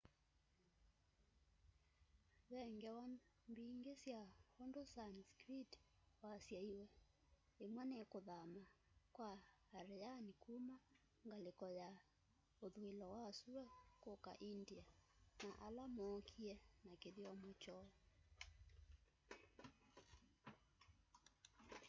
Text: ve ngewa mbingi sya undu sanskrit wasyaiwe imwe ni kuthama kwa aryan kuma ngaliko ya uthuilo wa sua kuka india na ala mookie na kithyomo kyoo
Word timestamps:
ve 2.51 2.61
ngewa 2.75 3.05
mbingi 3.51 3.93
sya 4.03 4.21
undu 4.61 4.81
sanskrit 4.93 5.71
wasyaiwe 6.25 6.85
imwe 7.65 7.83
ni 7.91 7.99
kuthama 8.11 8.61
kwa 9.15 9.31
aryan 9.77 10.25
kuma 10.43 10.75
ngaliko 11.27 11.67
ya 11.81 11.89
uthuilo 12.65 13.07
wa 13.21 13.27
sua 13.39 13.65
kuka 14.03 14.31
india 14.51 14.83
na 15.43 15.49
ala 15.67 15.83
mookie 15.97 16.55
na 16.85 16.93
kithyomo 17.01 17.49
kyoo 17.61 17.87